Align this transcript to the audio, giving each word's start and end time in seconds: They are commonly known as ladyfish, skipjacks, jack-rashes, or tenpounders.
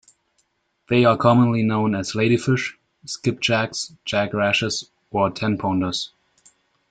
They 0.89 1.05
are 1.05 1.15
commonly 1.15 1.61
known 1.61 1.93
as 1.93 2.13
ladyfish, 2.13 2.73
skipjacks, 3.05 3.95
jack-rashes, 4.03 4.89
or 5.11 5.29
tenpounders. 5.29 6.09